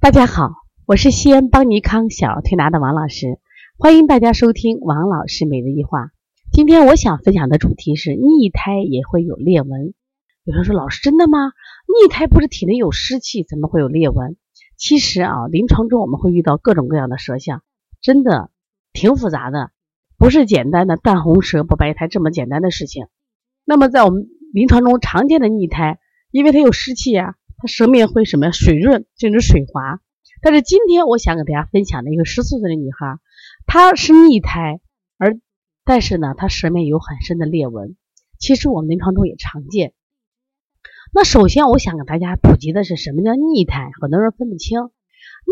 [0.00, 0.52] 大家好，
[0.86, 3.40] 我是西安邦尼康小儿推拿的王老师，
[3.76, 6.12] 欢迎大家收听王老师每日一话。
[6.52, 9.94] 今天我想分享的主题是逆胎也会有裂纹。
[10.44, 11.50] 有人说老师真的吗？
[11.86, 14.36] 逆胎不是体内有湿气，怎么会有裂纹？
[14.76, 17.64] 其实啊，临床中我们会遇到各种各样的舌象，
[18.00, 18.50] 真的
[18.92, 19.72] 挺复杂的，
[20.16, 23.08] 不是简单的淡红舌不白苔这么简单的事情。
[23.64, 25.98] 那么在我们临床中常见的逆胎，
[26.30, 27.34] 因为它有湿气呀。
[27.60, 30.00] 它舌面会什么呀水润甚至水滑，
[30.40, 33.18] 但是今天我想给大家分享的一个十四岁的女孩，
[33.66, 34.80] 她是逆胎，
[35.18, 35.36] 而
[35.84, 37.96] 但是呢，她舌面有很深的裂纹，
[38.38, 39.92] 其实我们临床中也常见。
[41.12, 44.78] 那首先我想给大家普及的是什么叫逆胎，很多人分不清。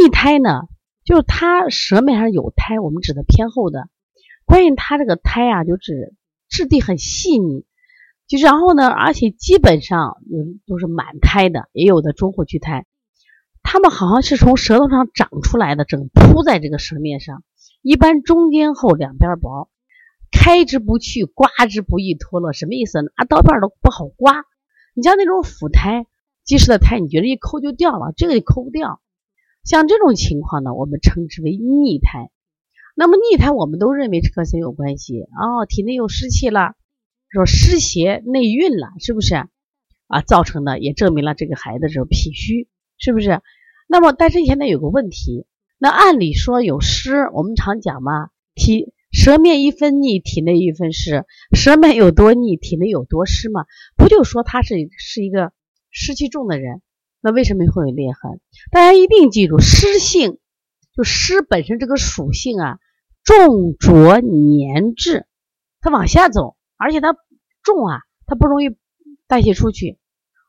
[0.00, 0.68] 逆胎呢，
[1.04, 3.88] 就是它舌面上有苔，我们指的偏厚的，
[4.44, 6.14] 关键它这个苔啊，就是
[6.48, 7.64] 质地很细腻。
[8.28, 12.84] 就然后呢，而且基本上有都是满胎的，也有的中后区胎，
[13.62, 17.42] 它们好像是从舌头上长出来的，整铺在这个舌面上。
[17.80, 19.70] 一般中间厚，两边薄，
[20.30, 22.52] 开之不去，刮之不易脱落。
[22.52, 23.00] 什么意思？
[23.00, 24.44] 拿刀片都不好刮。
[24.94, 26.06] 你像那种腐胎、
[26.44, 29.00] 积食的胎，你觉得一抠就掉了，这个也抠不掉。
[29.64, 32.30] 像这种情况呢，我们称之为逆胎。
[32.94, 35.22] 那么逆胎，我们都认为是和谁有关系？
[35.22, 36.74] 哦，体内有湿气了。
[37.30, 39.34] 说湿邪内蕴了，是不是
[40.06, 40.22] 啊？
[40.26, 43.40] 造成的也证明了这个孩子是脾虚，是不是？
[43.86, 45.46] 那么，但是现在有个问题，
[45.78, 51.24] 那按理说有湿，我们常讲嘛，体舌面一分腻，体内一分湿，
[51.56, 53.64] 舌面有多腻，体内有多湿嘛？
[53.96, 55.52] 不就说他是是一个
[55.90, 56.82] 湿气重的人？
[57.22, 58.40] 那为什么会有裂痕？
[58.70, 60.38] 大家一定记住，湿性
[60.94, 62.78] 就湿本身这个属性啊，
[63.24, 65.24] 重浊黏滞，
[65.80, 66.57] 它往下走。
[66.78, 67.14] 而且它
[67.62, 68.76] 重啊，它不容易
[69.26, 69.98] 代谢出去，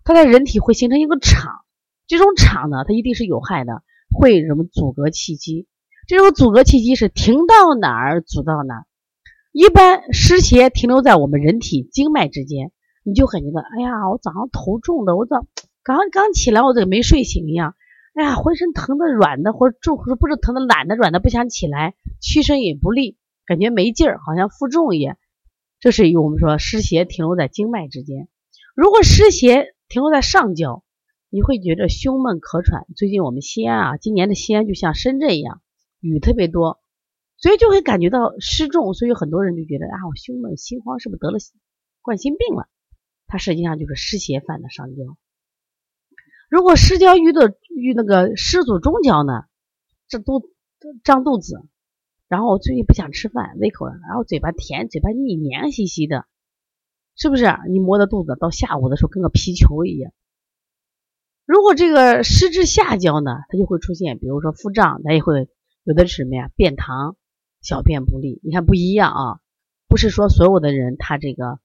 [0.03, 1.51] 它在人体会形成一个场，
[2.07, 3.83] 这种场呢，它一定是有害的，
[4.17, 5.67] 会什么阻隔气机？
[6.07, 8.85] 这种阻隔气机是停到哪儿阻到哪儿。
[9.51, 12.71] 一般湿邪停留在我们人体经脉之间，
[13.03, 15.45] 你就感觉到，哎呀，我早上头重的，我早
[15.83, 17.75] 刚刚起来，我这个没睡醒一样，
[18.13, 25.17] 哎呀，浑身疼的软的，或者重不是疼的懒的软的，不想起来，屈伸也不利，感觉没劲儿，好像负重一样。
[25.79, 28.27] 这是以我们说湿邪停留在经脉之间，
[28.75, 30.83] 如果湿邪停留在上焦，
[31.29, 32.85] 你会觉得胸闷咳喘。
[32.97, 35.61] 最近我们西安啊，今年的西安就像深圳一样，
[36.01, 36.81] 雨特别多，
[37.37, 41.37] 所以就会感觉到湿重，所以很多人就觉得啊，我胸闷心慌，是不是得了
[42.01, 42.67] 冠心病了？
[43.25, 45.15] 它实际上就是湿邪犯的上焦。
[46.49, 49.43] 如果湿焦遇的遇那个湿阻中焦呢，
[50.09, 50.41] 这肚
[51.05, 51.68] 胀肚子。
[52.29, 56.25] 然后我最近不想吃饭，胃口，然后嘴巴甜，嘴巴腻，黏兮兮的，
[57.17, 57.45] 是不是？
[57.69, 60.13] 你摸着肚子，到下午的时候跟个皮球一样。
[61.43, 65.49] 如果这个湿至下焦呢，它就会出现，比如说腹胀，它也会
[65.83, 66.51] 有的是什么呀？
[66.55, 67.15] 便溏，
[67.63, 68.39] 小便不利。
[68.43, 69.39] 你看不一样啊，
[69.87, 71.59] 不是说所有的人他这个啊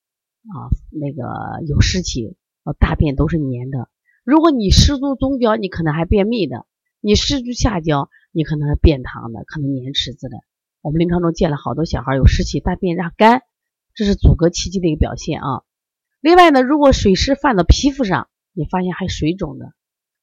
[0.91, 2.39] 那个有湿气，
[2.79, 3.91] 大便都是黏的。
[4.25, 6.65] 如果你湿足中焦，你可能还便秘的；
[7.01, 10.39] 你湿足下焦，你可能是便溏的，可能黏池子的。
[10.85, 13.41] 我们临床中见了好多小孩有湿气，大便让干，
[13.95, 15.63] 这是阻隔气机的一个表现啊。
[16.21, 19.73] 另外呢，如果水湿犯到皮肤上，你发现还水肿的。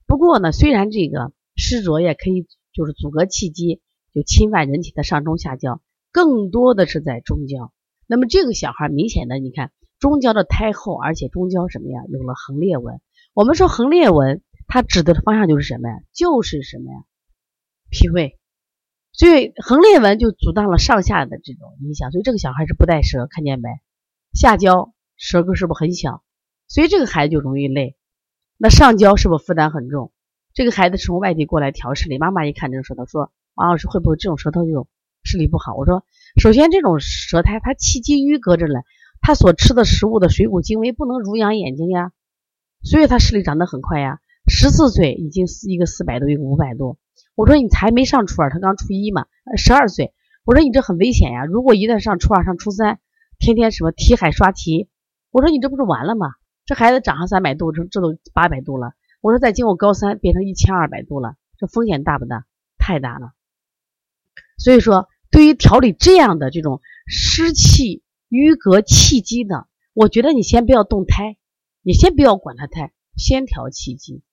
[0.05, 3.81] 不过呢，虽然这个湿浊也可以就是阻隔气机，
[4.13, 7.73] 就侵犯人体的上中下焦，更多的是在中焦。
[8.05, 13.01] 那么这个小孩明显的，你看中焦的胎厚，而且中焦什么呀，有了横裂纹。
[13.33, 15.95] 我们说横裂纹，它指的方向就是什么呀？
[16.13, 16.99] 就是什么呀？
[17.89, 18.37] 脾胃。
[19.13, 23.69] 所以横裂纹就阻挡了上下的这种影响，所以这个小孩是不带舌，看见没？
[24.33, 26.23] 下焦舌根是不是很小？
[26.67, 27.97] 所以这个孩子就容易累。
[28.57, 30.11] 那上焦是不是负担很重？
[30.53, 34.87] 这个孩子从外地过来调视力，妈妈一看这个舌头，说王老师会不会这种舌头就
[35.23, 35.75] 视力不好？
[35.75, 36.05] 我说，
[36.41, 38.83] 首先这种舌苔它气机淤隔着了，
[39.19, 42.11] 他所吃的食物的水谷精微不能濡养眼睛呀，
[42.81, 44.19] 所以他视力长得很快呀。
[44.47, 46.97] 十四岁已经一个四百多，一个五百多。
[47.35, 49.25] 我说你才没上初二，他刚初一嘛，
[49.57, 50.13] 十二岁。
[50.43, 52.99] 我说你这很危险呀，如果一旦上初二、上初三，
[53.39, 54.89] 天天什么题海刷题，
[55.29, 56.33] 我说你这不是完了吗？
[56.65, 58.93] 这孩子长上三百度，这这都八百度了。
[59.21, 62.45] 我说再经过高三，变成一千二百度了，这风险大不大？
[62.77, 63.33] 太大了。
[64.57, 71.37] 所以说，对于调理这样的这种湿气淤隔气机的，我觉得你先不要动胎，
[71.81, 74.23] 你先不要管他胎，先调气机。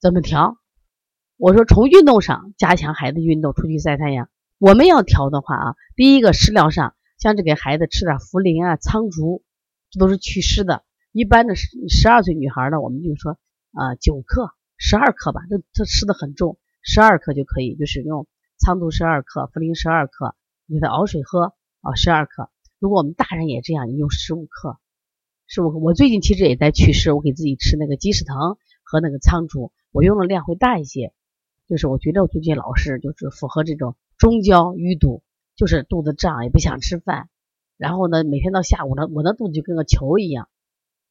[0.00, 0.58] 怎么调？
[1.36, 4.30] 我说从运动上加强孩子运动，出去晒太阳。
[4.58, 9.42] 我们要调的话啊，第一个食疗上，像这给孩子吃点茯苓啊、苍术，
[9.90, 10.84] 这都是祛湿的。
[11.10, 13.32] 一般的十十二岁女孩呢，我们就说
[13.72, 16.56] 啊九克、十二克吧，这这吃的很重。
[16.82, 22.48] 十二克就可以，就是用苍术十二克、茯苓十二克，你给它熬水喝啊，十二克。
[22.78, 24.78] 如果我们大人也这样，你用十五克，
[25.48, 25.78] 十五克。
[25.78, 31.12] 我最近其实也在祛湿，我给自己吃那个鸡屎藤和那个苍术，我用的量会大一些。
[31.66, 35.22] 就是我觉得我最近老是就是符合这种中焦淤堵，
[35.56, 37.28] 就是肚子胀也不想吃饭，
[37.76, 40.48] 然后呢每天到下午呢我那肚子就跟个球一样，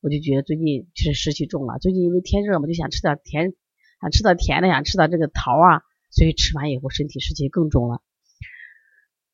[0.01, 1.79] 我就觉得最近是湿气重了。
[1.79, 3.53] 最近因为天热嘛，就想吃点甜，
[4.01, 8.01] 想吃点甜的，想吃点这个桃啊，所以吃完以后身体湿气更重了。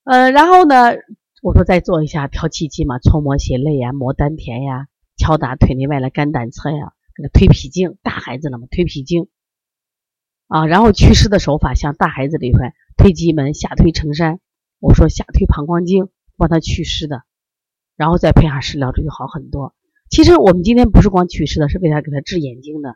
[0.06, 0.94] 呃，然后呢，
[1.44, 4.88] 我说再做一下调气机嘛，搓摩胁肋呀，摩丹田呀，
[5.18, 7.98] 敲打腿内外的肝胆侧呀，给他推脾经。
[8.01, 9.27] 大孩子了嘛，推脾经。
[10.50, 14.40] 啊，然后祛湿的手法像大孩子这块，推棘门，下推承山。
[14.80, 17.22] 我说下推膀胱经，帮他祛湿的，
[17.96, 19.75] 然后再配上食疗，这就好很多。
[20.10, 22.96] 其实我们今天不是光祛湿的，是为他给他治眼睛的，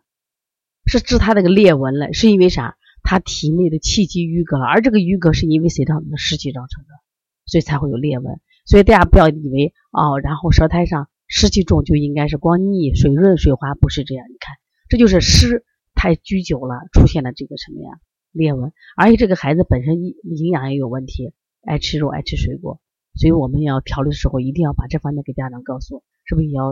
[0.87, 2.11] 是治他那个裂纹了。
[2.11, 2.75] 是因为啥？
[3.03, 6.17] 他体内的气机淤隔了，而这个淤隔是因为谁造成的？
[6.17, 6.89] 湿气造成的，
[7.45, 8.39] 所以才会有裂纹。
[8.65, 14.25] 所以大家不要以为哦，然后舌苔上湿气重就应该是光腻、水润、水滑，不是这样。
[14.27, 14.55] 你看，
[14.89, 15.65] 这就是湿。
[16.03, 17.89] 太拘久了，出现了这个什么呀
[18.33, 21.31] 裂纹，而且这个孩子本身营营养也有问题，
[21.65, 22.81] 爱吃肉爱吃水果，
[23.15, 26.71] 所以我们要调理的时候一定要把这方面给家长告诉，是不是也要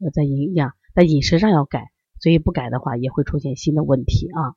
[0.00, 4.56] 呃在营养在饮食上要改，所以不改的话也会出现新的问题啊。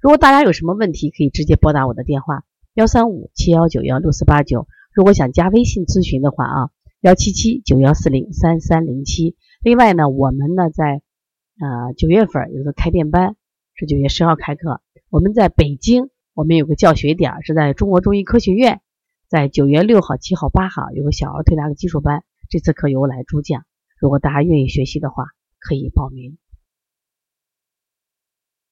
[0.00, 2.44] 如果大家有什么问题，可以直接拨打我的电话
[2.74, 6.70] 幺三五七幺九幺六四八九，如果想加微信咨询的话啊
[7.00, 9.34] 幺七七九幺四零三三零七。
[9.64, 11.02] 另外呢，我们呢在
[11.58, 13.34] 呃九月份有个开店班。
[13.80, 18.80] 是九月十号开课，我们在北京，我们有个教学点是在中国中医科学院，
[19.28, 23.62] 在九月六号、七号、八号有个小儿推拿的基础班，这次课由我来主讲。
[24.00, 25.26] 如果大家愿意学习的话，
[25.60, 26.38] 可以报名。